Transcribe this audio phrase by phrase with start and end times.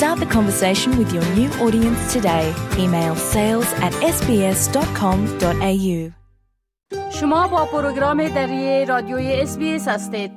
[0.00, 2.46] Start the conversation with your new audience today.
[2.82, 6.12] Email sales at sbs.com.au.
[7.20, 10.30] شما با پروگرام دری رادیوی اس هستید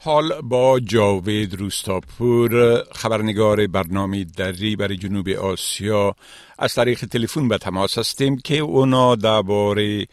[0.00, 6.14] حال با جاوید روستاپور خبرنگار برنامه دری برای جنوب آسیا
[6.58, 10.06] از طریق تلفن به تماس هستیم که اونا درباره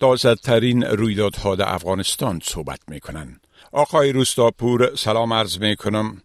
[0.00, 3.40] تازه ترین رویدادها در افغانستان صحبت می‌کنن
[3.72, 6.22] آقای روستاپور سلام عرض می‌کنم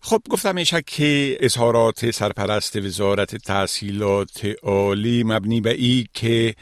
[0.00, 6.54] خب گفتم میشه که اظهارات سرپرست وزارت تحصیلات عالی مبنی به ای که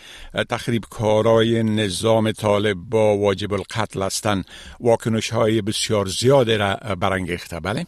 [0.50, 4.44] تخریب کارای نظام طالب با واجب القتل هستند
[4.80, 7.60] واکنش های بسیار زیاده را برانگیخته.
[7.60, 7.84] بله؟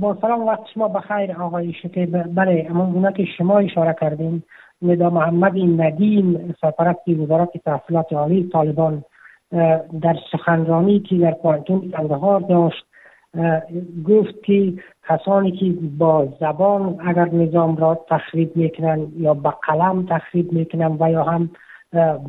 [0.00, 2.34] با سلام وقت شما بخیر آقای شکیب.
[2.34, 4.44] بله اما که شما اشاره کردیم
[4.82, 9.04] ندا محمد ندیم سرپرست وزارت تحصیلات عالی طالبان
[10.02, 12.84] در سخنرانی که در پانتون کندهار داشت.
[14.08, 14.72] گفت که
[15.08, 21.10] کسانی که با زبان اگر نظام را تخریب می‌کنن یا با قلم تخریب می‌کنن و
[21.10, 21.50] یا هم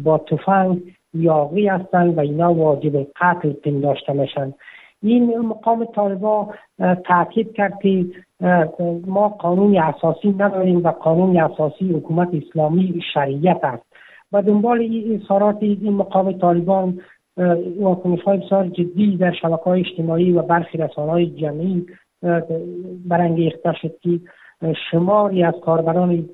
[0.04, 0.82] با تفنگ
[1.14, 4.54] یاقی هستند و اینا واجب قتل پنداشته میشن
[5.04, 6.48] این مقام طالبا
[7.06, 8.06] تاکید کرد که
[9.08, 13.84] ما قانون اساسی نداریم و قانون اساسی حکومت اسلامی شریعت است.
[14.32, 17.02] و دنبال این اظهارات این مقام طالبان
[17.80, 21.86] واکنش های بسیار جدی در شبکه های اجتماعی و برخی رسانه های جمعی
[23.06, 24.20] برانگیخته شد که
[24.92, 26.30] شماری از کاربران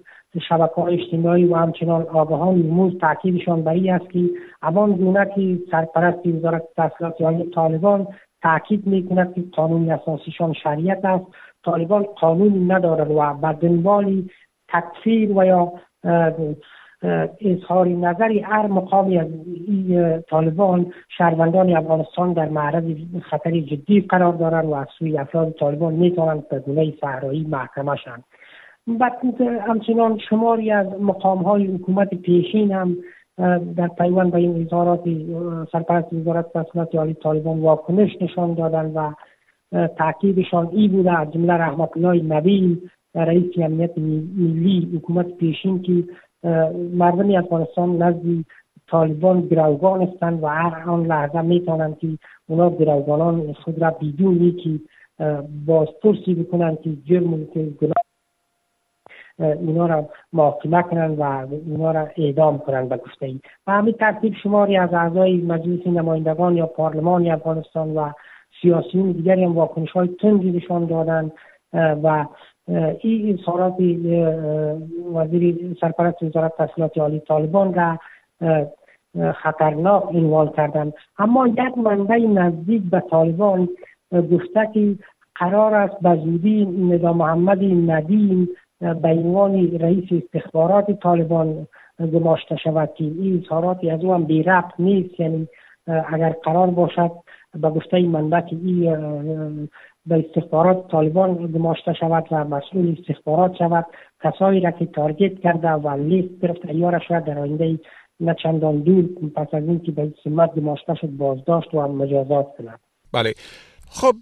[0.50, 4.20] شبکه های اجتماعی و همچنان آگاهان نموز تاکیدشان بر این است که
[4.62, 8.08] همان گونه که سرپرست وزارت تحصیلات عالی طالبان
[8.42, 11.26] تاکید می‌کند که قانون اساسیشان شریعت است.
[11.66, 14.24] طالبان قانونی ندارد و بر دنبال
[14.70, 15.74] تکفیر و یا
[17.42, 19.28] اظهار نظری هر مقامی از
[20.30, 22.84] طالبان شهروندان افغانستان در معرض
[23.22, 28.24] خطر جدی قرار دارند و از سوی افراد طالبان می‌توانند به گونه صحرایی محکمه شوند.
[29.68, 32.98] همچنان شماری از مقام های حکومت پیشین هم
[33.76, 35.04] در پیوند به این اظهارات
[35.72, 39.14] سرپرست وزارت تحصیلات عالی طالبان واکنش نشان دادند و
[39.88, 43.98] تاکیدشان ای بوده از جمله رحمت الله نبیل رئیس امنیت
[44.38, 46.04] ملی حکومت پیشین که
[46.94, 48.46] مردم افغانستان نزد
[48.88, 52.08] طالبان گروگان هستند و هر آن لحظه می‌تونند که
[52.48, 54.80] اونا گروگانان خود را بدون که
[55.66, 58.06] بازپرسی بکنند که جرم که گناه
[59.40, 64.34] اینا را محاکمه کنند و اینا را اعدام کنند به گفته ای و همین ترتیب
[64.44, 68.12] شماری از اعضای مجلس نمایندگان یا پارلمان افغانستان و
[68.62, 71.32] سیاسیون دیگری هم واکنش های تندی نشان دادند
[71.74, 72.26] و
[73.00, 73.74] این اظهارات
[75.14, 78.00] وزیر سرپرست وزارت تحصیلات عالی طالبان را
[79.32, 80.94] خطرناک عنوان کردند.
[81.18, 83.70] اما یک منبع نزدیک به طالبان
[84.12, 84.96] گفته که
[85.36, 88.50] قرار است به زودی ندا محمد ندیم
[88.80, 91.68] به عنوان رئیس استخبارات طالبان
[92.14, 94.46] گماشته شود که این اظهاراتی از او هم بی
[94.80, 95.20] نیست.
[95.20, 95.48] یعنی
[95.88, 97.12] اگر قرار باشد
[97.62, 99.70] به گفته منبع که این
[100.06, 103.86] به استخبارات طالبان گماشته شود و مسئول استخبارات شود.
[104.24, 107.80] کسایی را که تارگت کرده و لیست گرفت ایار شود در آینده
[108.20, 109.06] نه چندان دور
[109.36, 112.80] پس از اینکه به سمت گماشته شد بازداشت و مجازات کند.
[113.14, 113.34] بله.
[113.90, 114.16] خب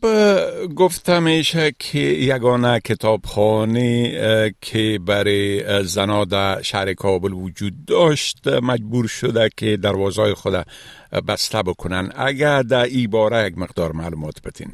[0.75, 4.11] گفتم میشه که یگانه کتابخانه
[4.61, 10.53] که برای زنا در شهر کابل وجود داشت مجبور شده که دروازهای خود
[11.27, 12.09] بسته بکنن.
[12.15, 14.67] اگر در ای باره یک مقدار معلومات بتین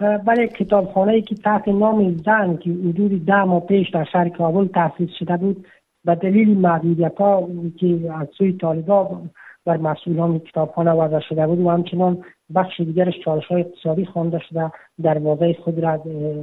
[0.00, 5.10] بله کتابخانه که تحت نام زن که حدود ده ماه پیش در شهر کابل تأسیس
[5.18, 5.66] شده بود
[6.04, 7.48] به دلیل محدودیت ها
[7.78, 9.22] که از سوی طالبا
[9.66, 14.72] بر مسئولان کتابخانه وضع شده بود و همچنان بخش دیگرش چالش های اقتصادی خوانده شده
[15.02, 15.94] دروازه خود را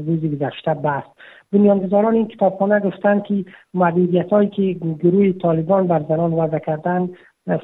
[0.07, 1.07] روز گذشته بست.
[1.51, 7.09] بنیانگذاران این کتابخانه گفتند که محدودیت هایی که گروه طالبان بر زنان وضع کردن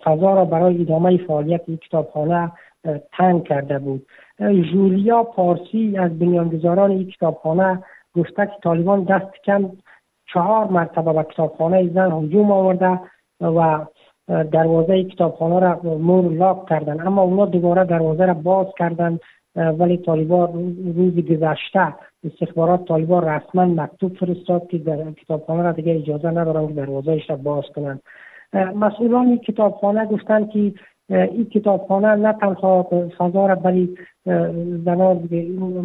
[0.04, 2.52] فضا را برای ادامه فعالیت این کتابخانه
[3.18, 4.06] تنگ کرده بود.
[4.52, 7.84] جولیا پارسی از بنیانگذاران این کتابخانه
[8.16, 9.72] گفته که طالبان دست کم
[10.34, 13.00] چهار مرتبه به کتابخانه زن هجوم آورده
[13.42, 13.86] و
[14.52, 19.20] دروازه کتابخانه را مور لاک کردن اما اونا دوباره دروازه را باز کردن
[19.56, 21.94] ولی طالبان روز گذشته
[22.24, 27.36] استخبارات طالبان رسما مکتوب فرستاد که در کتابخانه را دیگه اجازه ندارن که دروازهش را
[27.36, 28.02] باز کنند.
[28.54, 30.74] مسئولان کتابخانه گفتند که
[31.10, 33.90] این کتابخانه نه تنها فضا را برای
[34.86, 35.30] زنان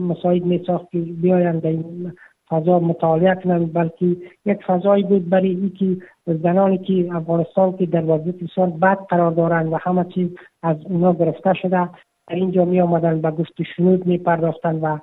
[0.09, 2.13] مساعد می ساخت که بیایند این
[2.51, 4.17] فضا مطالعه کنند بلکه
[4.47, 9.73] یک فضایی بود برای اینکه زنانی که افغانستان که در وضعیت بسیار بد قرار دارند
[9.73, 10.29] و همه چیز
[10.63, 11.89] از اونا گرفته شده
[12.29, 14.99] در اینجا می آمدن به گفت شنود می پرداختن و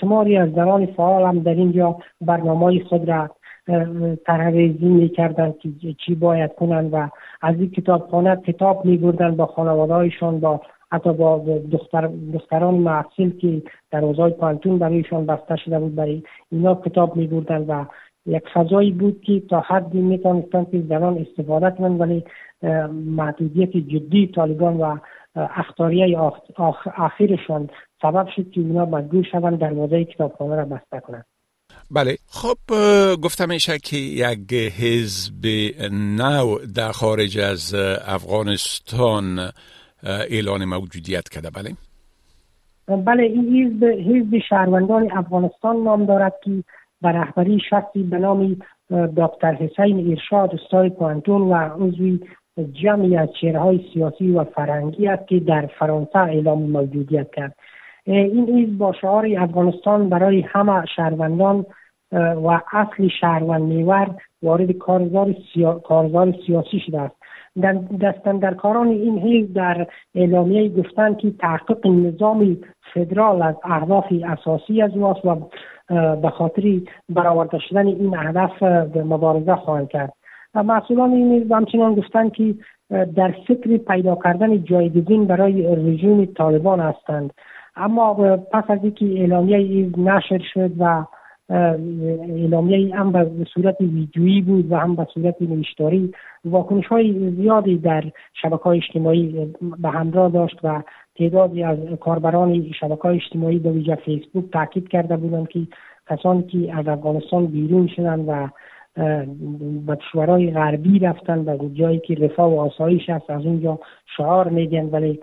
[0.00, 3.30] شماری از زنان فعال هم در اینجا برنامه خود را
[4.26, 7.08] ترهریزی می کردن که چی باید کنند و
[7.40, 10.60] از این کتابخانه کتاب می بردن با خانوادهایشان با
[10.92, 16.22] حتی با دختر دختران محصول که در اوضاع پانتون برایشان بسته شده بود برای
[16.52, 17.84] اینا کتاب می بردن و
[18.26, 20.18] یک فضایی بود که تا حدی می
[20.52, 22.24] که زنان استفاده کنند ولی
[22.92, 24.96] محدودیت جدی طالبان و
[25.34, 26.18] اختاریه
[26.96, 27.68] آخرشان
[28.02, 31.24] سبب شد که اونا مجبور شوند دروازه کتابخانه را بسته کنند.
[31.90, 32.16] بله.
[32.28, 32.56] خب
[33.22, 35.46] گفتم میشه که یک حزب
[35.92, 37.74] نو در خارج از
[38.06, 39.38] افغانستان
[40.02, 41.50] اعلان موجودیت کرده.
[41.50, 41.70] بله.
[42.96, 46.50] بله این حزب حزب شهروندان افغانستان نام دارد که
[47.02, 48.56] به رهبری شخصی به نام
[49.16, 52.20] دکتر حسین ارشاد استاد پانتون و عضوی
[52.72, 57.56] جمعی از چهرهای سیاسی و فرهنگی است که در فرانسه اعلام موجودیت کرد.
[58.06, 61.66] این حزب با شعار افغانستان برای همه شهروندان
[62.12, 65.74] و اصل شهروند میور وارد کارزار, سیا...
[65.74, 67.16] کارزار سیاسی شده است.
[68.40, 72.56] در کاران این حزب در اعلامیه گفتند که تحقیق نظام
[72.94, 75.36] فدرال از اهداف اساسی از او و
[76.16, 78.62] به خاطر برآورده شدن این هدف
[78.96, 80.12] مبارزه خواهند کرد.
[80.54, 82.54] و مسئولان این حزب همچنان گفتند که
[82.90, 87.32] در فکر پیدا کردن جایگزین برای رژیم طالبان هستند.
[87.76, 91.04] اما پس از اینکه اعلامیه نشر شد و
[91.50, 96.12] اعلامیه هم به صورت ویدیویی بود و هم به صورت نوشتاری
[96.44, 98.04] واکنش های زیادی در
[98.42, 100.82] شبکه های اجتماعی به همراه داشت و
[101.18, 105.60] تعدادی از کاربران شبکه های اجتماعی به ویژه فیسبوک تاکید کرده بودند که
[106.10, 108.48] کسانی که از افغانستان بیرون شدن و
[109.86, 113.78] به کشورهای غربی رفتن و جایی که رفاه و آسایش است از اونجا
[114.16, 115.20] شعار میگن ولی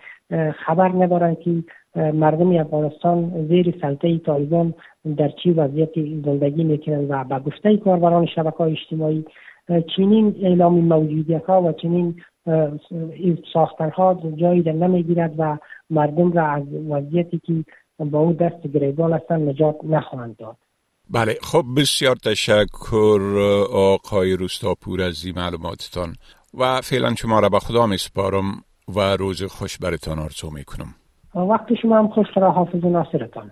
[0.66, 1.64] خبر ندارن که
[1.96, 4.74] مردم افغانستان زیر سلطه طالبان
[5.18, 9.26] در چی وضعیت زندگی می‌کنند و به گفته کاربران شبکه های اجتماعی
[9.96, 12.16] چنین اعلام موجودیت ها و چنین
[13.54, 15.58] ساختن ها جایی در نمی‌گیرد و
[15.90, 17.54] مردم را از وضعیتی که
[18.00, 20.58] با او دست گریبان هستند نجات نخواهند داد.
[21.10, 23.22] بله خب بسیار تشکر
[23.72, 26.16] آقای روستاپور از این معلوماتتان.
[26.54, 28.64] و فعلا شما را به خدا میسپارم
[28.96, 30.96] و روز خوش برتان آرزو می‌کنم.
[31.36, 33.52] وقتی شما هم خوش را حافظ ناصرتان.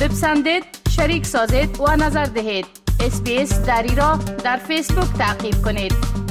[0.00, 2.66] بپسندید شریک سازید و نظر دهید.
[3.00, 6.25] اسپیس دری را در فیسبوک تعقیب کنید.